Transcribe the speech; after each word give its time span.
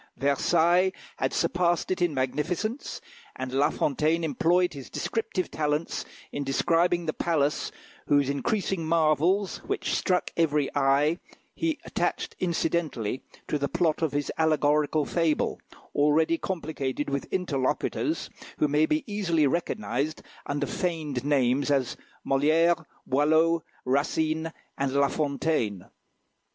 Versailles 0.17 0.93
had 1.17 1.31
surpassed 1.31 1.91
it 1.91 2.01
in 2.01 2.11
magnificence, 2.15 3.01
and 3.35 3.51
La 3.53 3.69
Fontaine 3.69 4.23
employed 4.23 4.73
his 4.73 4.89
descriptive 4.89 5.51
talents 5.51 6.05
in 6.31 6.43
describing 6.43 7.05
the 7.05 7.13
palace 7.13 7.71
whose 8.07 8.27
increasing 8.27 8.83
marvels, 8.83 9.57
which 9.59 9.93
struck 9.93 10.31
every 10.35 10.75
eye, 10.75 11.19
he 11.53 11.77
attached 11.85 12.35
incidentally 12.39 13.21
to 13.47 13.59
the 13.59 13.67
plot 13.69 14.01
of 14.01 14.11
his 14.13 14.31
allegorical 14.39 15.05
fable, 15.05 15.59
already 15.93 16.35
complicated 16.39 17.07
with 17.11 17.31
interlocutors, 17.31 18.27
who 18.57 18.67
may 18.67 18.87
be 18.87 19.03
easily 19.05 19.45
recognised 19.45 20.23
under 20.47 20.65
feigned 20.65 21.23
names 21.23 21.69
as 21.69 21.95
Molière, 22.25 22.85
Boileau, 23.05 23.61
Racine, 23.85 24.51
and 24.79 24.93
La 24.93 25.09
Fontaine. 25.09 25.85